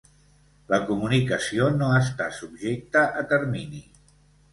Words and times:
La 0.71 0.77
comunicació 0.85 1.67
no 1.81 1.89
està 1.97 2.29
subjecta 2.39 3.05
a 3.21 3.23
termini. 3.35 3.83